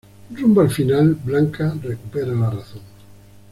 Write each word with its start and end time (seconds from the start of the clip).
Rumbo 0.31 0.61
al 0.61 0.71
final, 0.71 1.13
Blanca 1.13 1.75
recupera 1.79 2.33
la 2.33 2.49
razón. 2.49 2.81